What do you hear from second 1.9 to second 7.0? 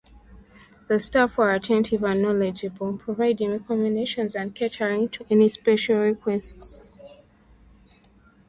and knowledgeable, providing recommendations and catering to any special requests.